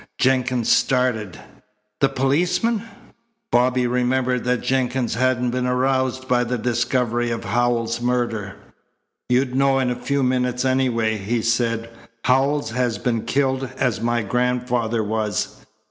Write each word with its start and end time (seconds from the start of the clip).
Jenkins 0.17 0.67
started. 0.67 1.39
"The 1.99 2.09
policeman!" 2.09 2.81
Bobby 3.51 3.85
remembered 3.85 4.45
that 4.45 4.61
Jenkins 4.63 5.13
hadn't 5.13 5.51
been 5.51 5.67
aroused 5.67 6.27
by 6.27 6.43
the 6.43 6.57
discovery 6.57 7.29
of 7.29 7.43
Howells's 7.45 8.01
murder. 8.01 8.55
"You'd 9.29 9.53
know 9.53 9.77
in 9.77 9.91
a 9.91 9.95
few 9.95 10.23
minutes 10.23 10.65
anyway," 10.65 11.19
he 11.19 11.43
said. 11.43 11.87
"Howells 12.23 12.71
has 12.71 12.97
been 12.97 13.25
killed 13.25 13.69
as 13.77 14.01
my 14.01 14.23
grandfather 14.23 15.03
was." 15.03 15.57